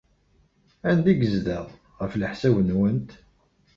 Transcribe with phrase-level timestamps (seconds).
[0.89, 1.65] Anda ay yezdeɣ,
[1.99, 3.11] ɣef leḥsab-nwent?